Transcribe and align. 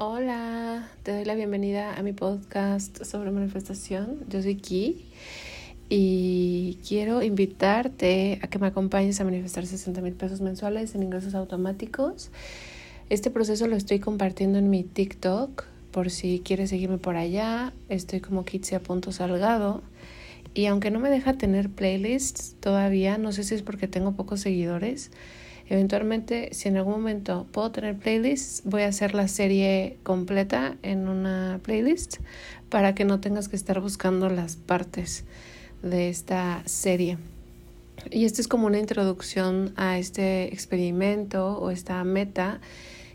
Hola, 0.00 0.88
te 1.02 1.10
doy 1.10 1.24
la 1.24 1.34
bienvenida 1.34 1.96
a 1.96 2.04
mi 2.04 2.12
podcast 2.12 3.02
sobre 3.02 3.32
manifestación. 3.32 4.20
Yo 4.28 4.40
soy 4.40 4.54
Ki 4.54 5.04
y 5.88 6.78
quiero 6.86 7.20
invitarte 7.20 8.38
a 8.40 8.46
que 8.46 8.60
me 8.60 8.68
acompañes 8.68 9.20
a 9.20 9.24
manifestar 9.24 9.66
60 9.66 10.00
mil 10.00 10.12
pesos 10.12 10.40
mensuales 10.40 10.94
en 10.94 11.02
ingresos 11.02 11.34
automáticos. 11.34 12.30
Este 13.10 13.32
proceso 13.32 13.66
lo 13.66 13.74
estoy 13.74 13.98
compartiendo 13.98 14.60
en 14.60 14.70
mi 14.70 14.84
TikTok 14.84 15.64
por 15.90 16.10
si 16.10 16.42
quieres 16.44 16.70
seguirme 16.70 16.98
por 16.98 17.16
allá. 17.16 17.72
Estoy 17.88 18.20
como 18.20 18.44
Salgado 19.10 19.82
y 20.54 20.66
aunque 20.66 20.92
no 20.92 21.00
me 21.00 21.10
deja 21.10 21.32
tener 21.32 21.70
playlists 21.70 22.54
todavía, 22.60 23.18
no 23.18 23.32
sé 23.32 23.42
si 23.42 23.56
es 23.56 23.62
porque 23.62 23.88
tengo 23.88 24.12
pocos 24.12 24.42
seguidores 24.42 25.10
Eventualmente, 25.70 26.48
si 26.52 26.68
en 26.68 26.78
algún 26.78 26.94
momento 26.94 27.46
puedo 27.52 27.70
tener 27.70 27.96
playlists, 27.96 28.62
voy 28.64 28.82
a 28.82 28.88
hacer 28.88 29.14
la 29.14 29.28
serie 29.28 29.98
completa 30.02 30.76
en 30.82 31.08
una 31.08 31.60
playlist 31.62 32.18
para 32.70 32.94
que 32.94 33.04
no 33.04 33.20
tengas 33.20 33.48
que 33.48 33.56
estar 33.56 33.80
buscando 33.80 34.30
las 34.30 34.56
partes 34.56 35.24
de 35.82 36.08
esta 36.08 36.62
serie. 36.64 37.18
Y 38.10 38.24
esto 38.24 38.40
es 38.40 38.48
como 38.48 38.66
una 38.66 38.78
introducción 38.78 39.74
a 39.76 39.98
este 39.98 40.44
experimento 40.54 41.58
o 41.58 41.70
esta 41.70 42.02
meta 42.02 42.60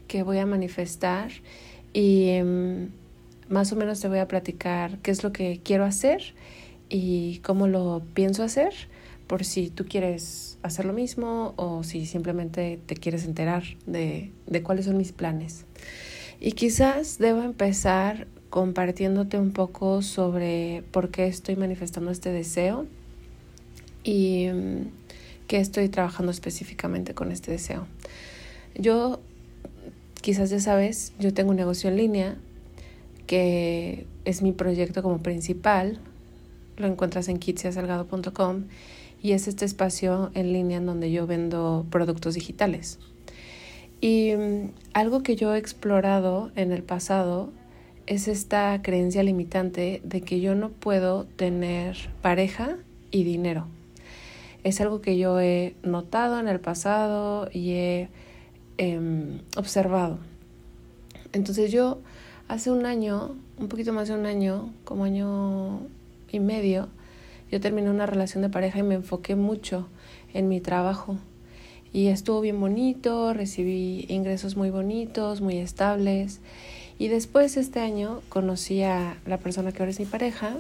que 0.08 0.22
voy 0.22 0.38
a 0.38 0.45
manifestar 0.45 1.31
y 1.91 2.30
em, 2.30 2.89
más 3.49 3.72
o 3.72 3.75
menos 3.75 3.99
te 3.99 4.08
voy 4.08 4.20
a 4.20 4.27
platicar 4.27 4.99
qué 4.99 5.09
es 5.09 5.23
lo 5.23 5.31
que 5.31 5.61
quiero 5.63 5.85
hacer 5.85 6.35
y 6.89 7.39
cómo 7.39 7.67
lo 7.67 8.03
pienso 8.13 8.44
hacer 8.44 8.73
por 9.27 9.43
si 9.45 9.69
tú 9.69 9.85
quieres 9.85 10.57
hacer 10.63 10.85
lo 10.85 10.93
mismo 10.93 11.53
o 11.55 11.83
si 11.83 12.05
simplemente 12.05 12.79
te 12.85 12.95
quieres 12.95 13.25
enterar 13.25 13.63
de, 13.85 14.31
de 14.47 14.63
cuáles 14.63 14.85
son 14.85 14.97
mis 14.97 15.11
planes. 15.11 15.65
Y 16.39 16.53
quizás 16.53 17.19
debo 17.19 17.41
empezar 17.41 18.27
compartiéndote 18.49 19.39
un 19.39 19.51
poco 19.51 20.02
sobre 20.02 20.83
por 20.91 21.09
qué 21.09 21.25
estoy 21.25 21.55
manifestando 21.55 22.11
este 22.11 22.31
deseo 22.31 22.85
y 24.03 24.47
mm, 24.53 24.89
qué 25.47 25.58
estoy 25.58 25.89
trabajando 25.89 26.31
específicamente 26.31 27.13
con 27.13 27.31
este 27.31 27.52
deseo. 27.52 27.87
Yo, 28.75 29.19
quizás 30.21 30.49
ya 30.49 30.59
sabes, 30.59 31.13
yo 31.17 31.33
tengo 31.33 31.49
un 31.52 31.55
negocio 31.55 31.89
en 31.89 31.97
línea 31.97 32.35
que 33.25 34.05
es 34.25 34.41
mi 34.41 34.52
proyecto 34.52 35.02
como 35.02 35.19
principal. 35.19 35.99
Lo 36.77 36.87
encuentras 36.87 37.30
en 37.30 37.39
kitsiasalgado.com 37.39 38.65
y 39.23 39.31
es 39.31 39.47
este 39.47 39.63
espacio 39.63 40.29
en 40.35 40.52
línea 40.52 40.77
en 40.77 40.85
donde 40.85 41.11
yo 41.11 41.25
vendo 41.25 41.85
productos 41.89 42.35
digitales. 42.35 42.99
Y 44.02 44.33
mm, 44.35 44.71
algo 44.93 45.23
que 45.23 45.38
yo 45.38 45.55
he 45.55 45.57
explorado 45.57 46.52
en 46.55 46.73
el 46.73 46.83
pasado 46.83 47.49
es 48.05 48.27
esta 48.27 48.81
creencia 48.83 49.23
limitante 49.23 50.02
de 50.03 50.21
que 50.21 50.41
yo 50.41 50.55
no 50.55 50.69
puedo 50.69 51.23
tener 51.38 52.09
pareja 52.21 52.75
y 53.11 53.23
dinero. 53.23 53.65
Es 54.65 54.81
algo 54.81 54.99
que 54.99 55.17
yo 55.17 55.39
he 55.39 55.75
notado 55.83 56.37
en 56.37 56.49
el 56.49 56.59
pasado 56.59 57.49
y 57.52 57.71
he 57.71 58.09
em, 58.77 59.39
observado. 59.55 60.19
Entonces 61.31 61.71
yo 61.71 62.02
hace 62.49 62.71
un 62.71 62.85
año, 62.85 63.37
un 63.58 63.69
poquito 63.69 63.93
más 63.93 64.09
de 64.09 64.15
un 64.15 64.25
año, 64.25 64.73
como 64.83 65.05
año 65.05 65.80
y 66.30 66.41
medio, 66.41 66.89
yo 67.53 67.61
terminé 67.61 67.91
una 67.91 68.07
relación 68.07 68.41
de 68.41 68.49
pareja 68.49 68.79
y 68.79 68.81
me 68.81 68.95
enfoqué 68.95 69.35
mucho 69.35 69.87
en 70.33 70.47
mi 70.47 70.59
trabajo. 70.59 71.17
Y 71.93 72.07
estuvo 72.07 72.41
bien 72.41 72.59
bonito, 72.59 73.31
recibí 73.31 74.07
ingresos 74.09 74.57
muy 74.57 74.71
bonitos, 74.71 75.39
muy 75.39 75.57
estables. 75.57 76.39
Y 76.97 77.09
después 77.09 77.55
este 77.55 77.79
año 77.79 78.21
conocí 78.27 78.81
a 78.81 79.17
la 79.27 79.37
persona 79.37 79.71
que 79.71 79.83
ahora 79.83 79.91
es 79.91 79.99
mi 79.99 80.07
pareja 80.07 80.57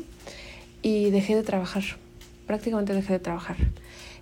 y 0.83 1.09
dejé 1.09 1.35
de 1.35 1.41
trabajar. 1.41 1.81
Prácticamente 2.45 2.93
dejé 2.93 3.13
de 3.13 3.19
trabajar. 3.19 3.57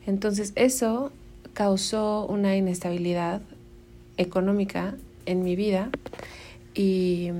Entonces 0.07 0.53
eso 0.55 1.11
causó 1.51 2.25
una 2.25 2.55
inestabilidad 2.55 3.41
económica 4.15 4.95
en 5.25 5.43
mi 5.43 5.57
vida 5.57 5.89
y 6.73 7.31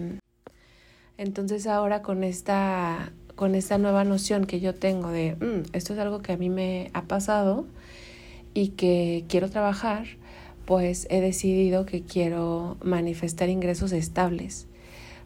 entonces 1.18 1.68
ahora 1.68 2.02
con 2.02 2.26
esta 2.26 3.14
con 3.42 3.56
esta 3.56 3.80
nueva 3.80 4.04
noción 4.04 4.46
que 4.46 4.60
yo 4.60 4.76
tengo 4.76 5.10
de 5.10 5.34
mm, 5.34 5.74
esto 5.74 5.94
es 5.94 6.00
algo 6.00 6.22
que 6.22 6.32
a 6.32 6.38
mí 6.38 6.52
me 6.52 6.92
ha 6.94 7.06
pasado 7.06 7.66
y 8.54 8.68
que 8.68 9.26
quiero 9.30 9.50
trabajar, 9.50 10.06
pues 10.66 11.08
he 11.10 11.22
decidido 11.22 11.88
que 11.88 12.04
quiero 12.04 12.78
manifestar 12.84 13.50
ingresos 13.50 13.94
estables 13.94 14.68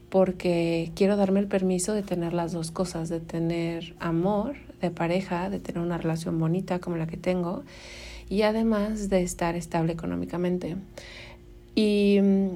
porque 0.08 0.94
quiero 0.96 1.18
darme 1.18 1.42
el 1.42 1.48
permiso 1.48 1.94
de 1.94 2.04
tener 2.04 2.32
las 2.32 2.54
dos 2.54 2.72
cosas, 2.72 3.10
de 3.10 3.20
tener 3.20 3.96
amor 4.00 4.56
de 4.80 4.92
pareja, 4.92 5.50
de 5.50 5.60
tener 5.60 5.84
una 5.84 5.98
relación 5.98 6.40
bonita 6.40 6.80
como 6.80 6.96
la 6.96 7.08
que 7.08 7.18
tengo 7.18 7.64
y 8.30 8.44
además 8.44 9.10
de 9.10 9.24
estar 9.24 9.58
estable 9.58 9.92
económicamente. 9.92 10.78
Y 11.76 12.20
mm, 12.22 12.48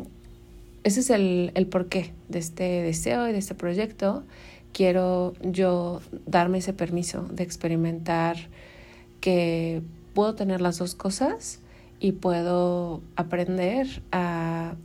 ese 0.85 1.01
es 1.01 1.09
el, 1.09 1.51
el 1.53 1.67
porqué 1.67 2.13
de 2.29 2.39
este 2.39 2.63
deseo 2.63 3.27
y 3.27 3.33
de 3.33 3.39
este 3.39 3.55
proyecto 3.55 4.23
quiero 4.73 5.33
yo 5.41 6.01
darme 6.25 6.59
ese 6.59 6.73
permiso 6.73 7.23
de 7.31 7.43
experimentar 7.43 8.37
que 9.21 9.81
puedo 10.13 10.35
tener 10.35 10.61
las 10.61 10.77
dos 10.77 10.95
cosas 10.95 11.59
y 11.99 12.13
puedo 12.13 13.01
aprender 13.15 14.01
a, 14.11 14.75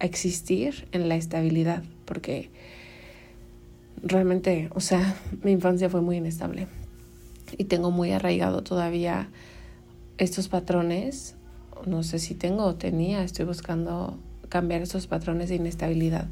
existir 0.00 0.88
en 0.90 1.08
la 1.08 1.14
estabilidad, 1.14 1.84
porque 2.06 2.50
realmente, 4.02 4.68
o 4.74 4.80
sea, 4.80 5.14
mi 5.44 5.52
infancia 5.52 5.88
fue 5.88 6.00
muy 6.00 6.16
inestable 6.16 6.66
y 7.56 7.64
tengo 7.64 7.92
muy 7.92 8.10
arraigado 8.10 8.64
todavía 8.64 9.28
estos 10.18 10.48
patrones. 10.48 11.36
No 11.86 12.02
sé 12.02 12.18
si 12.18 12.34
tengo 12.34 12.64
o 12.64 12.74
tenía, 12.74 13.22
estoy 13.22 13.44
buscando 13.44 14.18
cambiar 14.48 14.82
estos 14.82 15.06
patrones 15.06 15.50
de 15.50 15.54
inestabilidad. 15.54 16.26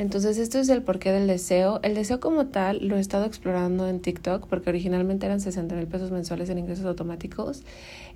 Entonces, 0.00 0.38
esto 0.38 0.58
es 0.58 0.70
el 0.70 0.80
porqué 0.80 1.12
del 1.12 1.26
deseo. 1.26 1.78
El 1.82 1.94
deseo 1.94 2.20
como 2.20 2.46
tal 2.46 2.88
lo 2.88 2.96
he 2.96 3.00
estado 3.00 3.26
explorando 3.26 3.86
en 3.86 4.00
TikTok 4.00 4.46
porque 4.46 4.70
originalmente 4.70 5.26
eran 5.26 5.42
60 5.42 5.74
mil 5.74 5.86
pesos 5.88 6.10
mensuales 6.10 6.48
en 6.48 6.56
ingresos 6.56 6.86
automáticos. 6.86 7.64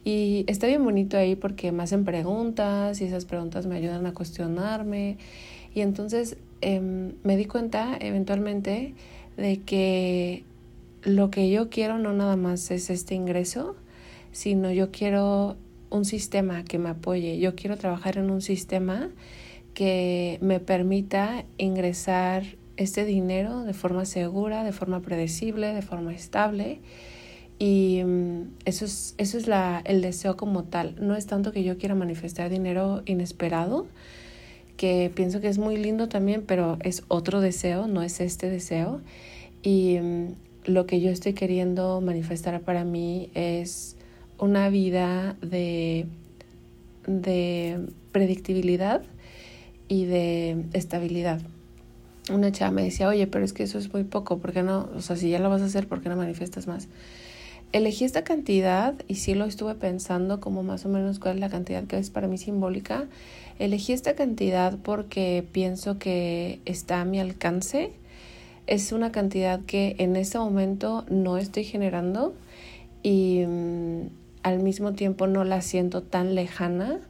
Y 0.02 0.46
está 0.46 0.66
bien 0.66 0.82
bonito 0.82 1.18
ahí 1.18 1.36
porque 1.36 1.72
me 1.72 1.82
hacen 1.82 2.06
preguntas 2.06 3.02
y 3.02 3.04
esas 3.04 3.26
preguntas 3.26 3.66
me 3.66 3.76
ayudan 3.76 4.06
a 4.06 4.14
cuestionarme. 4.14 5.18
Y 5.74 5.82
entonces 5.82 6.38
em, 6.62 7.16
me 7.22 7.36
di 7.36 7.44
cuenta 7.44 7.98
eventualmente 8.00 8.94
de 9.36 9.60
que 9.60 10.42
lo 11.02 11.30
que 11.30 11.50
yo 11.50 11.68
quiero 11.68 11.98
no 11.98 12.14
nada 12.14 12.36
más 12.36 12.70
es 12.70 12.88
este 12.88 13.14
ingreso, 13.14 13.76
sino 14.32 14.72
yo 14.72 14.90
quiero 14.90 15.58
un 15.90 16.06
sistema 16.06 16.64
que 16.64 16.78
me 16.78 16.88
apoye. 16.88 17.38
Yo 17.38 17.54
quiero 17.54 17.76
trabajar 17.76 18.16
en 18.16 18.30
un 18.30 18.40
sistema 18.40 19.10
que 19.74 20.38
me 20.40 20.60
permita 20.60 21.44
ingresar 21.58 22.44
este 22.76 23.04
dinero 23.04 23.62
de 23.64 23.74
forma 23.74 24.04
segura, 24.04 24.64
de 24.64 24.72
forma 24.72 25.00
predecible, 25.00 25.74
de 25.74 25.82
forma 25.82 26.14
estable. 26.14 26.80
Y 27.58 28.02
mm, 28.04 28.54
eso 28.64 28.84
es, 28.84 29.14
eso 29.18 29.36
es 29.36 29.46
la, 29.46 29.82
el 29.84 30.00
deseo 30.00 30.36
como 30.36 30.64
tal. 30.64 30.96
No 31.00 31.16
es 31.16 31.26
tanto 31.26 31.52
que 31.52 31.62
yo 31.62 31.76
quiera 31.76 31.94
manifestar 31.94 32.50
dinero 32.50 33.02
inesperado, 33.04 33.86
que 34.76 35.10
pienso 35.14 35.40
que 35.40 35.48
es 35.48 35.58
muy 35.58 35.76
lindo 35.76 36.08
también, 36.08 36.42
pero 36.46 36.78
es 36.80 37.04
otro 37.08 37.40
deseo, 37.40 37.86
no 37.86 38.02
es 38.02 38.20
este 38.20 38.50
deseo. 38.50 39.00
Y 39.62 39.98
mm, 40.00 40.34
lo 40.66 40.86
que 40.86 41.00
yo 41.00 41.10
estoy 41.10 41.34
queriendo 41.34 42.00
manifestar 42.00 42.60
para 42.60 42.84
mí 42.84 43.30
es 43.34 43.96
una 44.38 44.68
vida 44.68 45.36
de, 45.42 46.06
de 47.06 47.78
predictibilidad 48.12 49.02
y 49.88 50.04
de 50.04 50.64
estabilidad. 50.72 51.40
Una 52.30 52.52
chava 52.52 52.70
me 52.70 52.84
decía, 52.84 53.08
oye, 53.08 53.26
pero 53.26 53.44
es 53.44 53.52
que 53.52 53.64
eso 53.64 53.78
es 53.78 53.92
muy 53.92 54.04
poco, 54.04 54.38
¿por 54.38 54.52
qué 54.52 54.62
no? 54.62 54.88
O 54.96 55.02
sea, 55.02 55.16
si 55.16 55.28
ya 55.28 55.38
lo 55.38 55.50
vas 55.50 55.62
a 55.62 55.66
hacer, 55.66 55.86
¿por 55.86 56.00
qué 56.00 56.08
no 56.08 56.16
manifiestas 56.16 56.66
más? 56.66 56.88
Elegí 57.72 58.04
esta 58.04 58.22
cantidad 58.22 58.94
y 59.08 59.16
sí 59.16 59.34
lo 59.34 59.44
estuve 59.44 59.74
pensando 59.74 60.40
como 60.40 60.62
más 60.62 60.86
o 60.86 60.88
menos 60.88 61.18
cuál 61.18 61.34
es 61.34 61.40
la 61.40 61.50
cantidad 61.50 61.84
que 61.84 61.98
es 61.98 62.08
para 62.08 62.28
mí 62.28 62.38
simbólica. 62.38 63.06
Elegí 63.58 63.92
esta 63.92 64.14
cantidad 64.14 64.78
porque 64.78 65.44
pienso 65.50 65.98
que 65.98 66.60
está 66.66 67.00
a 67.00 67.04
mi 67.04 67.18
alcance. 67.18 67.90
Es 68.66 68.92
una 68.92 69.10
cantidad 69.10 69.60
que 69.60 69.96
en 69.98 70.16
este 70.16 70.38
momento 70.38 71.04
no 71.10 71.36
estoy 71.36 71.64
generando 71.64 72.32
y 73.02 73.42
mm, 73.44 74.02
al 74.44 74.60
mismo 74.60 74.92
tiempo 74.92 75.26
no 75.26 75.42
la 75.42 75.60
siento 75.60 76.00
tan 76.00 76.34
lejana 76.34 77.00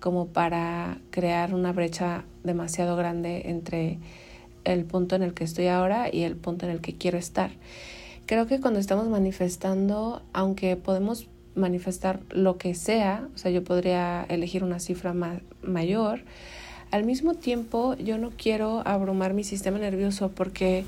como 0.00 0.26
para 0.26 0.98
crear 1.10 1.54
una 1.54 1.72
brecha 1.72 2.24
demasiado 2.42 2.96
grande 2.96 3.42
entre 3.46 3.98
el 4.64 4.84
punto 4.84 5.16
en 5.16 5.22
el 5.22 5.34
que 5.34 5.44
estoy 5.44 5.68
ahora 5.68 6.12
y 6.12 6.22
el 6.22 6.36
punto 6.36 6.66
en 6.66 6.72
el 6.72 6.80
que 6.80 6.94
quiero 6.94 7.18
estar. 7.18 7.50
Creo 8.26 8.46
que 8.46 8.60
cuando 8.60 8.80
estamos 8.80 9.08
manifestando, 9.08 10.22
aunque 10.32 10.76
podemos 10.76 11.28
manifestar 11.54 12.20
lo 12.30 12.58
que 12.58 12.74
sea, 12.74 13.28
o 13.34 13.38
sea, 13.38 13.50
yo 13.50 13.64
podría 13.64 14.24
elegir 14.28 14.64
una 14.64 14.78
cifra 14.78 15.14
mayor, 15.62 16.22
Al 16.90 17.04
mismo 17.04 17.34
tiempo, 17.34 17.94
yo 17.94 18.18
no 18.18 18.30
quiero 18.36 18.82
abrumar 18.84 19.32
mi 19.32 19.44
sistema 19.44 19.78
nervioso 19.78 20.30
porque, 20.30 20.84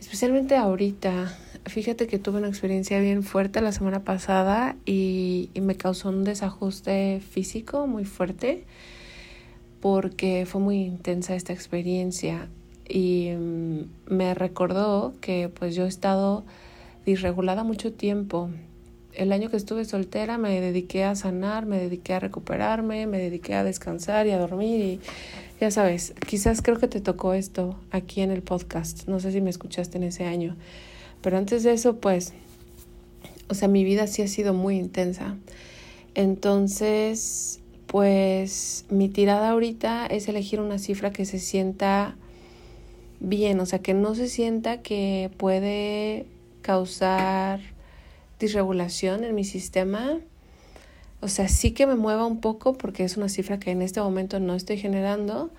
especialmente 0.00 0.56
ahorita, 0.56 1.36
fíjate 1.72 2.06
que 2.06 2.18
tuve 2.18 2.38
una 2.38 2.48
experiencia 2.48 3.00
bien 3.00 3.22
fuerte 3.22 3.62
la 3.62 3.72
semana 3.72 4.04
pasada 4.04 4.76
y, 4.84 5.48
me 5.60 5.74
causó 5.74 6.10
un 6.10 6.22
desajuste 6.22 7.20
físico 7.20 7.86
muy 7.86 8.04
fuerte 8.04 8.64
porque 9.80 10.44
fue 10.46 10.60
muy 10.60 10.82
intensa 10.82 11.34
esta 11.34 11.52
experiencia. 11.52 12.48
Y 12.86 13.30
mm, 13.30 13.80
me 14.06 14.34
recordó 14.34 15.14
que 15.22 15.48
pues 15.48 15.74
yo 15.74 15.86
he 15.86 15.88
estado 15.88 16.44
disregulada 17.06 17.64
mucho 17.64 17.92
tiempo. 17.92 18.50
El 19.14 19.32
año 19.32 19.48
que 19.48 19.56
estuve 19.56 19.86
soltera 19.86 20.36
me 20.36 20.60
dediqué 20.60 21.04
a 21.04 21.14
sanar, 21.14 21.64
me 21.64 21.78
dediqué 21.78 22.14
a 22.14 22.20
recuperarme, 22.20 23.06
me 23.06 23.18
dediqué 23.18 23.54
a 23.54 23.64
descansar 23.64 24.26
y 24.26 24.30
a 24.30 24.38
dormir 24.38 24.80
y 24.80 25.00
ya 25.58 25.70
sabes, 25.70 26.12
quizás 26.26 26.60
creo 26.60 26.78
que 26.78 26.88
te 26.88 27.00
tocó 27.00 27.34
esto 27.34 27.78
aquí 27.90 28.20
en 28.20 28.30
el 28.30 28.42
podcast, 28.42 29.06
no 29.06 29.20
sé 29.20 29.32
si 29.32 29.40
me 29.40 29.50
escuchaste 29.50 29.96
en 29.96 30.04
ese 30.04 30.24
año, 30.24 30.56
pero 31.22 31.38
antes 31.38 31.62
de 31.62 31.72
eso 31.72 31.96
pues, 31.96 32.32
o 33.48 33.54
sea, 33.54 33.68
mi 33.68 33.84
vida 33.84 34.06
sí 34.06 34.22
ha 34.22 34.28
sido 34.28 34.54
muy 34.54 34.76
intensa. 34.76 35.36
Entonces, 36.14 37.60
pues 37.86 38.84
mi 38.90 39.08
tirada 39.08 39.50
ahorita 39.50 40.06
es 40.06 40.28
elegir 40.28 40.60
una 40.60 40.78
cifra 40.78 41.12
que 41.12 41.24
se 41.24 41.38
sienta 41.38 42.16
bien, 43.20 43.60
o 43.60 43.66
sea, 43.66 43.80
que 43.80 43.94
no 43.94 44.14
se 44.14 44.28
sienta 44.28 44.82
que 44.82 45.30
puede 45.36 46.26
causar 46.62 47.60
disregulación 48.38 49.24
en 49.24 49.34
mi 49.34 49.44
sistema. 49.44 50.18
O 51.20 51.28
sea, 51.28 51.48
sí 51.48 51.70
que 51.70 51.86
me 51.86 51.94
mueva 51.94 52.26
un 52.26 52.40
poco 52.40 52.72
porque 52.72 53.04
es 53.04 53.16
una 53.16 53.28
cifra 53.28 53.58
que 53.58 53.70
en 53.70 53.82
este 53.82 54.00
momento 54.00 54.40
no 54.40 54.54
estoy 54.54 54.78
generando. 54.78 55.50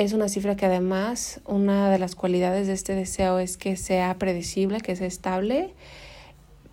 Es 0.00 0.14
una 0.14 0.30
cifra 0.30 0.56
que 0.56 0.64
además 0.64 1.42
una 1.44 1.90
de 1.90 1.98
las 1.98 2.14
cualidades 2.14 2.66
de 2.66 2.72
este 2.72 2.94
deseo 2.94 3.38
es 3.38 3.58
que 3.58 3.76
sea 3.76 4.14
predecible, 4.14 4.80
que 4.80 4.96
sea 4.96 5.06
estable, 5.06 5.74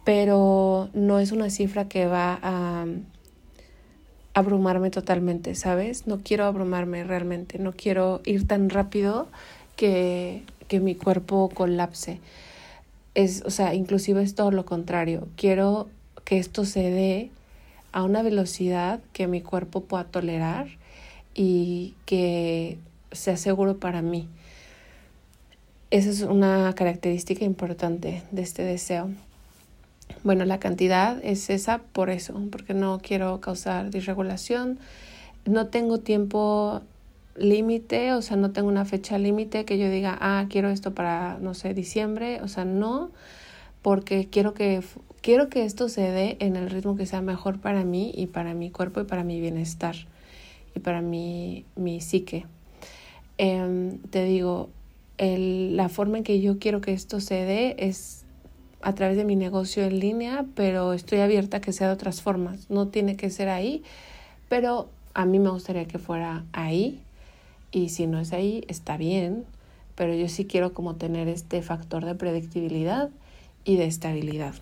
pero 0.05 0.89
no 0.93 1.19
es 1.19 1.33
una 1.33 1.49
cifra 1.49 1.89
que 1.89 2.07
va 2.07 2.39
a 2.41 2.85
abrumarme 4.33 4.91
totalmente, 4.91 5.55
¿sabes? 5.55 6.07
No 6.07 6.21
quiero 6.23 6.45
abrumarme 6.45 7.03
realmente, 7.03 7.59
no 7.59 7.73
quiero 7.73 8.21
ir 8.23 8.47
tan 8.47 8.69
rápido 8.69 9.27
que, 9.75 10.43
que 10.69 10.79
mi 10.79 10.95
cuerpo 10.95 11.49
colapse. 11.53 12.21
Es, 13.13 13.43
o 13.45 13.49
sea, 13.49 13.73
inclusive 13.73 14.23
es 14.23 14.35
todo 14.35 14.51
lo 14.51 14.63
contrario. 14.63 15.27
Quiero 15.35 15.89
que 16.23 16.37
esto 16.37 16.63
se 16.63 16.91
dé 16.91 17.31
a 17.91 18.03
una 18.03 18.21
velocidad 18.21 19.01
que 19.11 19.27
mi 19.27 19.41
cuerpo 19.41 19.81
pueda 19.81 20.05
tolerar 20.05 20.67
y 21.35 21.93
que 22.05 22.77
sea 23.17 23.37
seguro 23.37 23.77
para 23.77 24.01
mí. 24.01 24.27
Esa 25.89 26.09
es 26.09 26.21
una 26.21 26.73
característica 26.75 27.45
importante 27.45 28.23
de 28.31 28.41
este 28.41 28.63
deseo. 28.63 29.09
Bueno, 30.23 30.43
la 30.45 30.59
cantidad 30.59 31.23
es 31.23 31.49
esa 31.49 31.79
por 31.79 32.09
eso, 32.09 32.41
porque 32.51 32.73
no 32.73 32.99
quiero 33.01 33.39
causar 33.39 33.89
disregulación. 33.89 34.79
No 35.45 35.67
tengo 35.67 35.99
tiempo 35.99 36.81
límite, 37.37 38.13
o 38.13 38.21
sea, 38.21 38.35
no 38.35 38.51
tengo 38.51 38.67
una 38.67 38.85
fecha 38.85 39.17
límite 39.17 39.63
que 39.63 39.77
yo 39.77 39.89
diga, 39.89 40.17
ah, 40.19 40.45
quiero 40.49 40.69
esto 40.69 40.93
para, 40.93 41.37
no 41.39 41.53
sé, 41.53 41.73
diciembre, 41.73 42.41
o 42.41 42.47
sea, 42.47 42.65
no, 42.65 43.11
porque 43.81 44.27
quiero 44.29 44.53
que, 44.53 44.81
quiero 45.21 45.49
que 45.49 45.63
esto 45.63 45.87
se 45.87 46.01
dé 46.01 46.37
en 46.39 46.55
el 46.55 46.69
ritmo 46.69 46.97
que 46.97 47.05
sea 47.05 47.21
mejor 47.21 47.59
para 47.59 47.83
mí 47.83 48.11
y 48.15 48.27
para 48.27 48.53
mi 48.53 48.71
cuerpo 48.71 49.01
y 49.01 49.05
para 49.05 49.23
mi 49.23 49.39
bienestar 49.39 49.95
y 50.75 50.79
para 50.79 51.01
mi, 51.01 51.65
mi 51.75 52.01
psique. 52.01 52.45
Em, 53.37 53.99
te 54.09 54.23
digo, 54.23 54.69
el, 55.17 55.75
la 55.77 55.89
forma 55.89 56.17
en 56.17 56.23
que 56.23 56.41
yo 56.41 56.59
quiero 56.59 56.81
que 56.81 56.93
esto 56.93 57.19
se 57.19 57.35
dé 57.35 57.75
es 57.79 58.25
a 58.81 58.93
través 58.93 59.17
de 59.17 59.25
mi 59.25 59.35
negocio 59.35 59.83
en 59.83 59.99
línea, 59.99 60.45
pero 60.55 60.93
estoy 60.93 61.19
abierta 61.19 61.57
a 61.57 61.61
que 61.61 61.73
sea 61.73 61.87
de 61.87 61.93
otras 61.93 62.21
formas. 62.21 62.69
No 62.69 62.87
tiene 62.87 63.15
que 63.15 63.29
ser 63.29 63.49
ahí, 63.49 63.83
pero 64.49 64.89
a 65.13 65.25
mí 65.25 65.39
me 65.39 65.49
gustaría 65.49 65.85
que 65.85 65.99
fuera 65.99 66.45
ahí. 66.53 67.01
Y 67.71 67.89
si 67.89 68.07
no 68.07 68.19
es 68.19 68.33
ahí, 68.33 68.63
está 68.67 68.97
bien, 68.97 69.45
pero 69.95 70.13
yo 70.13 70.29
sí 70.29 70.45
quiero 70.45 70.73
como 70.73 70.95
tener 70.95 71.27
este 71.27 71.61
factor 71.61 72.05
de 72.05 72.15
predictibilidad 72.15 73.09
y 73.65 73.77
de 73.77 73.85
estabilidad. 73.85 74.53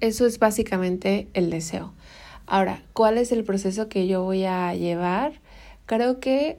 Eso 0.00 0.26
es 0.26 0.38
básicamente 0.38 1.28
el 1.34 1.50
deseo. 1.50 1.92
Ahora, 2.46 2.82
¿cuál 2.92 3.18
es 3.18 3.32
el 3.32 3.44
proceso 3.44 3.88
que 3.88 4.06
yo 4.06 4.22
voy 4.22 4.44
a 4.44 4.74
llevar? 4.74 5.32
Creo 5.86 6.20
que 6.20 6.58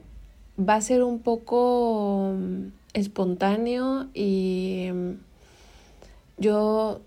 va 0.58 0.76
a 0.76 0.80
ser 0.80 1.02
un 1.02 1.20
poco 1.20 2.34
mm, 2.34 2.66
espontáneo 2.94 4.08
y 4.14 4.88
mm, 4.92 5.10
yo 6.38 7.00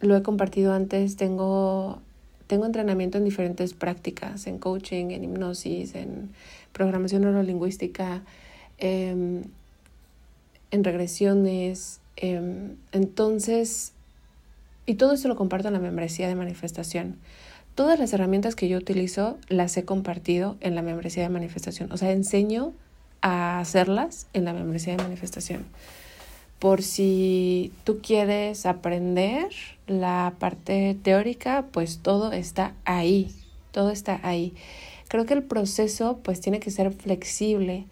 lo 0.00 0.16
he 0.16 0.22
compartido 0.22 0.72
antes, 0.72 1.16
tengo, 1.16 2.00
tengo 2.46 2.66
entrenamiento 2.66 3.18
en 3.18 3.24
diferentes 3.24 3.74
prácticas, 3.74 4.46
en 4.46 4.58
coaching, 4.58 5.10
en 5.10 5.24
hipnosis, 5.24 5.94
en 5.94 6.30
programación 6.72 7.22
neurolingüística, 7.22 8.22
em, 8.78 9.42
en 10.70 10.84
regresiones. 10.84 12.00
Em, 12.16 12.76
entonces, 12.92 13.92
y 14.86 14.94
todo 14.94 15.12
esto 15.12 15.28
lo 15.28 15.36
comparto 15.36 15.68
en 15.68 15.74
la 15.74 15.80
membresía 15.80 16.28
de 16.28 16.34
manifestación. 16.34 17.16
Todas 17.74 17.98
las 17.98 18.12
herramientas 18.12 18.54
que 18.54 18.68
yo 18.68 18.78
utilizo 18.78 19.36
las 19.48 19.76
he 19.76 19.84
compartido 19.84 20.56
en 20.60 20.74
la 20.74 20.82
membresía 20.82 21.24
de 21.24 21.28
manifestación. 21.28 21.90
O 21.92 21.96
sea, 21.96 22.12
enseño 22.12 22.72
a 23.20 23.58
hacerlas 23.58 24.26
en 24.32 24.44
la 24.44 24.52
membresía 24.52 24.96
de 24.96 25.02
manifestación 25.02 25.64
por 26.64 26.82
si 26.82 27.72
tú 27.84 27.98
quieres 28.02 28.64
aprender 28.64 29.50
la 29.86 30.32
parte 30.38 30.96
teórica, 31.02 31.66
pues 31.72 31.98
todo 31.98 32.32
está 32.32 32.72
ahí, 32.86 33.30
todo 33.70 33.90
está 33.90 34.18
ahí. 34.22 34.54
Creo 35.08 35.26
que 35.26 35.34
el 35.34 35.42
proceso 35.42 36.20
pues 36.22 36.40
tiene 36.40 36.60
que 36.60 36.70
ser 36.70 36.90
flexible, 36.90 37.84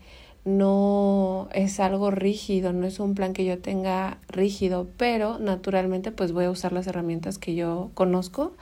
no 0.47 1.51
es 1.53 1.81
algo 1.81 2.11
rígido, 2.11 2.73
no 2.73 2.87
es 2.87 2.99
un 2.99 3.15
plan 3.15 3.35
que 3.35 3.45
yo 3.45 3.59
tenga 3.59 4.17
rígido, 4.29 4.89
pero 4.97 5.39
naturalmente 5.39 6.11
pues 6.11 6.33
voy 6.33 6.47
a 6.47 6.51
usar 6.51 6.73
las 6.73 6.87
herramientas 6.87 7.37
que 7.37 7.55
yo 7.55 7.91
conozco 7.93 8.55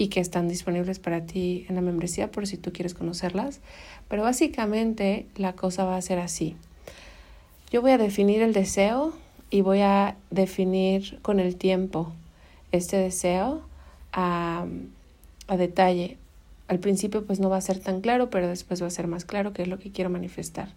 y 0.00 0.08
que 0.08 0.20
están 0.20 0.48
disponibles 0.48 0.98
para 0.98 1.26
ti 1.26 1.66
en 1.68 1.74
la 1.74 1.80
membresía 1.80 2.30
por 2.30 2.46
si 2.46 2.56
tú 2.56 2.72
quieres 2.72 2.94
conocerlas. 2.94 3.60
Pero 4.08 4.22
básicamente 4.22 5.26
la 5.36 5.52
cosa 5.52 5.84
va 5.84 5.96
a 5.96 6.02
ser 6.02 6.18
así. 6.18 6.56
Yo 7.70 7.82
voy 7.82 7.92
a 7.92 7.98
definir 7.98 8.42
el 8.42 8.52
deseo, 8.52 9.12
y 9.50 9.62
voy 9.62 9.80
a 9.80 10.16
definir 10.30 11.18
con 11.22 11.40
el 11.40 11.56
tiempo 11.56 12.12
este 12.72 12.96
deseo 12.96 13.62
a, 14.12 14.66
detalle. 15.48 16.16
Al 16.68 16.78
principio 16.78 17.26
pues 17.26 17.40
no 17.40 17.50
va 17.50 17.56
a 17.56 17.60
ser 17.60 17.80
tan 17.80 18.00
claro, 18.00 18.30
pero 18.30 18.46
después 18.46 18.80
va 18.80 18.86
a 18.86 18.90
ser 18.90 19.08
más 19.08 19.24
claro 19.24 19.52
qué 19.52 19.62
es 19.62 19.68
lo 19.68 19.80
que 19.80 19.90
quiero 19.90 20.08
manifestar. 20.08 20.68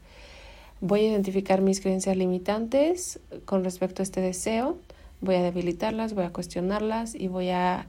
Voy 0.81 1.01
a 1.01 1.09
identificar 1.09 1.61
mis 1.61 1.79
creencias 1.79 2.17
limitantes 2.17 3.19
con 3.45 3.63
respecto 3.63 4.01
a 4.01 4.03
este 4.03 4.19
deseo, 4.19 4.77
voy 5.21 5.35
a 5.35 5.43
debilitarlas, 5.43 6.15
voy 6.15 6.25
a 6.25 6.33
cuestionarlas 6.33 7.13
y 7.13 7.27
voy 7.27 7.51
a 7.51 7.85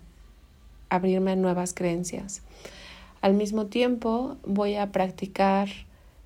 abrirme 0.95 1.33
a 1.33 1.37
nuevas 1.37 1.75
creencias. 1.75 2.43
Al 3.21 3.35
mismo 3.35 3.67
tiempo 3.67 4.37
voy 4.45 4.75
a 4.75 4.93
practicar 4.93 5.69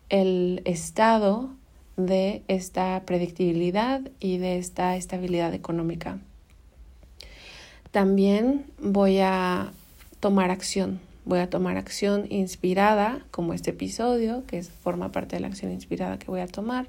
el 0.08 0.62
estado 0.64 1.50
de 1.96 2.42
esta 2.48 3.02
predictibilidad 3.04 4.00
y 4.20 4.38
de 4.38 4.58
esta 4.58 4.96
estabilidad 4.96 5.52
económica. 5.54 6.18
También 7.90 8.66
voy 8.80 9.18
a 9.18 9.72
tomar 10.20 10.50
acción, 10.50 11.00
voy 11.24 11.40
a 11.40 11.50
tomar 11.50 11.76
acción 11.76 12.26
inspirada, 12.30 13.24
como 13.30 13.54
este 13.54 13.70
episodio, 13.70 14.44
que 14.46 14.62
forma 14.62 15.10
parte 15.12 15.36
de 15.36 15.40
la 15.40 15.48
acción 15.48 15.72
inspirada 15.72 16.18
que 16.18 16.26
voy 16.26 16.40
a 16.40 16.46
tomar. 16.46 16.86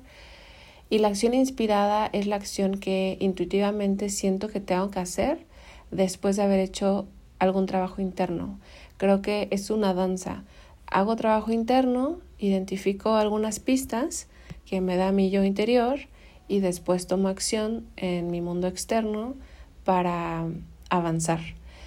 Y 0.89 0.99
la 0.99 1.09
acción 1.09 1.33
inspirada 1.33 2.09
es 2.13 2.25
la 2.25 2.35
acción 2.35 2.79
que 2.79 3.17
intuitivamente 3.19 4.09
siento 4.09 4.47
que 4.47 4.59
tengo 4.59 4.89
que 4.89 4.99
hacer 4.99 5.45
después 5.91 6.35
de 6.35 6.43
haber 6.43 6.59
hecho 6.59 7.07
algún 7.39 7.65
trabajo 7.65 8.01
interno. 8.01 8.59
Creo 8.97 9.21
que 9.21 9.47
es 9.51 9.69
una 9.69 9.93
danza. 9.93 10.43
Hago 10.87 11.15
trabajo 11.15 11.51
interno, 11.51 12.19
identifico 12.37 13.15
algunas 13.15 13.59
pistas 13.59 14.27
que 14.65 14.81
me 14.81 14.97
da 14.97 15.11
mi 15.11 15.29
yo 15.29 15.43
interior 15.43 15.99
y 16.47 16.59
después 16.59 17.07
tomo 17.07 17.27
acción 17.27 17.85
en 17.95 18.29
mi 18.29 18.41
mundo 18.41 18.67
externo 18.67 19.35
para 19.83 20.47
avanzar. 20.89 21.39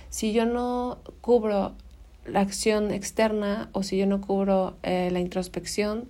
Si 0.08 0.32
yo 0.32 0.46
no 0.46 0.98
cubro 1.20 1.72
la 2.26 2.40
acción 2.40 2.92
externa 2.92 3.68
o 3.72 3.82
si 3.82 3.98
yo 3.98 4.06
no 4.06 4.20
cubro 4.20 4.76
eh, 4.82 5.10
la 5.12 5.20
introspección, 5.20 6.08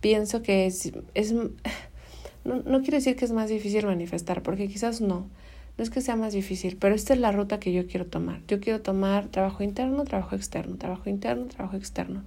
pienso 0.00 0.42
que 0.42 0.66
es, 0.66 0.92
es 1.14 1.32
no, 2.44 2.56
no 2.64 2.80
quiere 2.80 2.98
decir 2.98 3.16
que 3.16 3.24
es 3.24 3.32
más 3.32 3.48
difícil 3.48 3.86
manifestar, 3.86 4.42
porque 4.42 4.68
quizás 4.68 5.00
no, 5.00 5.28
no 5.76 5.84
es 5.84 5.90
que 5.90 6.00
sea 6.00 6.16
más 6.16 6.32
difícil, 6.32 6.76
pero 6.78 6.94
esta 6.94 7.12
es 7.12 7.20
la 7.20 7.32
ruta 7.32 7.60
que 7.60 7.72
yo 7.72 7.86
quiero 7.86 8.06
tomar. 8.06 8.40
Yo 8.48 8.60
quiero 8.60 8.80
tomar 8.80 9.28
trabajo 9.28 9.62
interno, 9.62 10.04
trabajo 10.04 10.34
externo, 10.34 10.76
trabajo 10.76 11.10
interno, 11.10 11.46
trabajo 11.46 11.76
externo. 11.76 12.22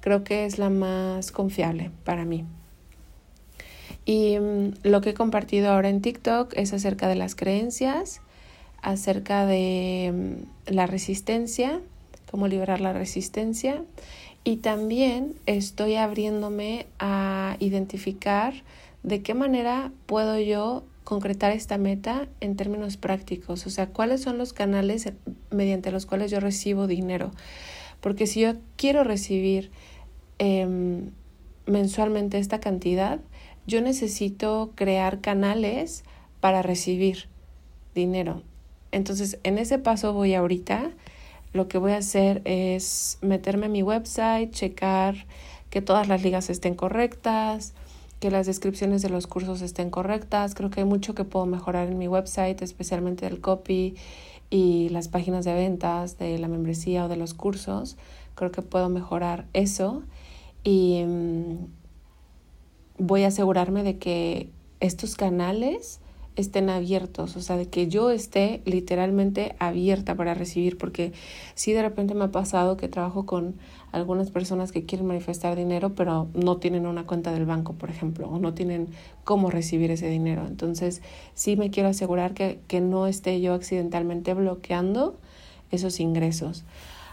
creo 0.00 0.22
que 0.22 0.44
es 0.44 0.58
la 0.58 0.70
más 0.70 1.32
confiable 1.32 1.90
para 2.04 2.24
mí. 2.24 2.44
Y 4.04 4.38
mm, 4.38 4.74
lo 4.84 5.00
que 5.00 5.10
he 5.10 5.14
compartido 5.14 5.70
ahora 5.72 5.88
en 5.88 6.00
TikTok 6.00 6.52
es 6.56 6.72
acerca 6.72 7.08
de 7.08 7.16
las 7.16 7.34
creencias, 7.34 8.20
acerca 8.82 9.46
de 9.46 10.12
mm, 10.14 10.72
la 10.72 10.86
resistencia, 10.86 11.80
cómo 12.30 12.46
liberar 12.46 12.80
la 12.80 12.92
resistencia. 12.92 13.82
Y 14.44 14.58
también 14.58 15.34
estoy 15.46 15.96
abriéndome 15.96 16.86
a 17.00 17.56
identificar 17.58 18.54
de 19.02 19.22
qué 19.22 19.34
manera 19.34 19.90
puedo 20.06 20.38
yo 20.38 20.84
concretar 21.06 21.52
esta 21.52 21.78
meta 21.78 22.26
en 22.40 22.56
términos 22.56 22.96
prácticos, 22.96 23.64
o 23.64 23.70
sea, 23.70 23.86
cuáles 23.86 24.22
son 24.22 24.38
los 24.38 24.52
canales 24.52 25.12
mediante 25.52 25.92
los 25.92 26.04
cuales 26.04 26.32
yo 26.32 26.40
recibo 26.40 26.88
dinero. 26.88 27.30
Porque 28.00 28.26
si 28.26 28.40
yo 28.40 28.54
quiero 28.74 29.04
recibir 29.04 29.70
em, 30.38 31.12
mensualmente 31.64 32.38
esta 32.38 32.58
cantidad, 32.58 33.20
yo 33.68 33.80
necesito 33.82 34.72
crear 34.74 35.20
canales 35.20 36.02
para 36.40 36.60
recibir 36.62 37.28
dinero. 37.94 38.42
Entonces, 38.90 39.38
en 39.44 39.58
ese 39.58 39.78
paso 39.78 40.12
voy 40.12 40.34
ahorita. 40.34 40.90
Lo 41.52 41.68
que 41.68 41.78
voy 41.78 41.92
a 41.92 41.98
hacer 41.98 42.42
es 42.44 43.18
meterme 43.22 43.66
en 43.66 43.72
mi 43.72 43.84
website, 43.84 44.50
checar 44.50 45.26
que 45.70 45.82
todas 45.82 46.08
las 46.08 46.24
ligas 46.24 46.50
estén 46.50 46.74
correctas, 46.74 47.74
que 48.26 48.32
las 48.32 48.46
descripciones 48.48 49.02
de 49.02 49.08
los 49.08 49.28
cursos 49.28 49.62
estén 49.62 49.88
correctas. 49.88 50.56
Creo 50.56 50.68
que 50.68 50.80
hay 50.80 50.84
mucho 50.84 51.14
que 51.14 51.22
puedo 51.22 51.46
mejorar 51.46 51.86
en 51.86 51.96
mi 51.96 52.08
website, 52.08 52.60
especialmente 52.60 53.24
el 53.24 53.40
copy 53.40 53.94
y 54.50 54.88
las 54.88 55.06
páginas 55.06 55.44
de 55.44 55.54
ventas 55.54 56.18
de 56.18 56.36
la 56.40 56.48
membresía 56.48 57.04
o 57.04 57.08
de 57.08 57.14
los 57.14 57.34
cursos. 57.34 57.96
Creo 58.34 58.50
que 58.50 58.62
puedo 58.62 58.88
mejorar 58.88 59.46
eso 59.52 60.02
y 60.64 61.04
mm, 61.06 61.68
voy 62.98 63.22
a 63.22 63.28
asegurarme 63.28 63.84
de 63.84 63.98
que 63.98 64.50
estos 64.80 65.14
canales 65.14 66.00
estén 66.36 66.68
abiertos, 66.68 67.34
o 67.36 67.40
sea, 67.40 67.56
de 67.56 67.68
que 67.68 67.88
yo 67.88 68.10
esté 68.10 68.60
literalmente 68.66 69.56
abierta 69.58 70.14
para 70.14 70.34
recibir, 70.34 70.76
porque 70.76 71.12
sí 71.54 71.72
de 71.72 71.82
repente 71.82 72.14
me 72.14 72.24
ha 72.24 72.30
pasado 72.30 72.76
que 72.76 72.88
trabajo 72.88 73.24
con 73.24 73.56
algunas 73.90 74.30
personas 74.30 74.70
que 74.70 74.84
quieren 74.84 75.06
manifestar 75.06 75.56
dinero, 75.56 75.94
pero 75.94 76.28
no 76.34 76.58
tienen 76.58 76.86
una 76.86 77.06
cuenta 77.06 77.32
del 77.32 77.46
banco, 77.46 77.72
por 77.72 77.88
ejemplo, 77.88 78.28
o 78.28 78.38
no 78.38 78.52
tienen 78.52 78.88
cómo 79.24 79.50
recibir 79.50 79.90
ese 79.90 80.08
dinero. 80.08 80.46
Entonces, 80.46 81.00
sí 81.34 81.56
me 81.56 81.70
quiero 81.70 81.88
asegurar 81.88 82.34
que, 82.34 82.60
que 82.68 82.82
no 82.82 83.06
esté 83.06 83.40
yo 83.40 83.54
accidentalmente 83.54 84.34
bloqueando 84.34 85.16
esos 85.70 86.00
ingresos. 86.00 86.64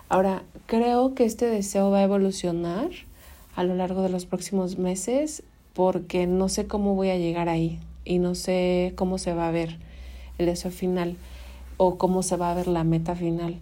Ahora, 0.10 0.44
creo 0.66 1.16
que 1.16 1.24
este 1.24 1.46
deseo 1.46 1.90
va 1.92 2.00
a 2.00 2.04
evolucionar 2.04 2.90
a 3.56 3.64
lo 3.64 3.74
largo 3.76 4.02
de 4.02 4.10
los 4.10 4.26
próximos 4.26 4.78
meses 4.78 5.44
porque 5.74 6.28
no 6.28 6.50
sé 6.50 6.68
cómo 6.68 6.94
voy 6.94 7.10
a 7.10 7.18
llegar 7.18 7.48
ahí 7.48 7.80
y 8.06 8.20
no 8.20 8.36
sé 8.36 8.94
cómo 8.96 9.18
se 9.18 9.34
va 9.34 9.48
a 9.48 9.52
ver 9.52 9.78
el 10.38 10.46
deseo 10.46 10.72
final 10.72 11.18
o 11.78 11.98
cómo 11.98 12.24
se 12.24 12.38
va 12.38 12.52
a 12.52 12.56
ver 12.56 12.68
la 12.68 12.84
meta 12.84 13.16
final. 13.16 13.60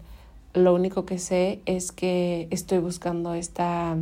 Lo 0.53 0.73
único 0.73 1.05
que 1.05 1.17
sé 1.17 1.59
es 1.65 1.91
que 1.91 2.47
estoy 2.51 2.79
buscando 2.79 3.33
esta 3.33 3.97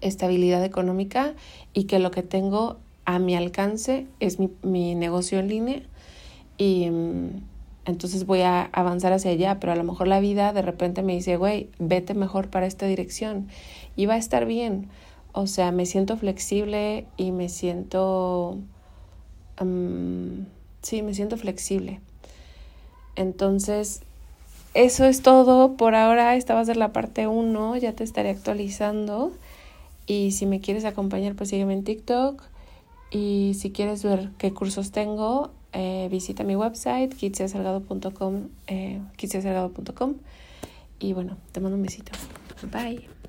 estabilidad 0.00 0.64
económica 0.64 1.34
y 1.74 1.84
que 1.84 1.98
lo 1.98 2.10
que 2.10 2.22
tengo 2.22 2.78
a 3.04 3.18
mi 3.18 3.36
alcance 3.36 4.06
es 4.20 4.38
mi, 4.38 4.50
mi 4.62 4.94
negocio 4.94 5.38
en 5.38 5.48
línea 5.48 5.82
y 6.56 6.90
mm, 6.90 7.42
entonces 7.86 8.26
voy 8.26 8.42
a 8.42 8.64
avanzar 8.72 9.12
hacia 9.12 9.30
allá, 9.30 9.58
pero 9.60 9.72
a 9.72 9.76
lo 9.76 9.84
mejor 9.84 10.08
la 10.08 10.20
vida 10.20 10.52
de 10.52 10.62
repente 10.62 11.02
me 11.02 11.14
dice, 11.14 11.36
güey, 11.36 11.68
vete 11.78 12.14
mejor 12.14 12.48
para 12.48 12.66
esta 12.66 12.86
dirección 12.86 13.48
y 13.96 14.06
va 14.06 14.14
a 14.14 14.18
estar 14.18 14.46
bien. 14.46 14.88
O 15.32 15.46
sea, 15.46 15.72
me 15.72 15.86
siento 15.86 16.16
flexible 16.16 17.06
y 17.16 17.32
me 17.32 17.48
siento 17.48 18.58
sí, 19.60 21.02
me 21.02 21.14
siento 21.14 21.36
flexible. 21.36 22.00
Entonces, 23.16 24.02
eso 24.74 25.04
es 25.04 25.22
todo 25.22 25.76
por 25.76 25.94
ahora. 25.94 26.36
Esta 26.36 26.54
va 26.54 26.60
a 26.60 26.64
ser 26.64 26.76
la 26.76 26.92
parte 26.92 27.26
1, 27.26 27.76
ya 27.76 27.92
te 27.92 28.04
estaré 28.04 28.30
actualizando. 28.30 29.32
Y 30.06 30.32
si 30.32 30.46
me 30.46 30.60
quieres 30.60 30.84
acompañar, 30.84 31.34
pues 31.34 31.50
sígueme 31.50 31.74
en 31.74 31.84
TikTok. 31.84 32.42
Y 33.10 33.54
si 33.58 33.72
quieres 33.72 34.02
ver 34.04 34.30
qué 34.38 34.52
cursos 34.52 34.92
tengo, 34.92 35.50
eh, 35.72 36.08
visita 36.10 36.44
mi 36.44 36.56
website, 36.56 37.14
kitsiasalgado.com, 37.14 38.48
eh, 38.66 39.00
Y 41.00 41.12
bueno, 41.12 41.36
te 41.52 41.60
mando 41.60 41.76
un 41.76 41.82
besito. 41.82 42.12
Bye. 42.72 43.19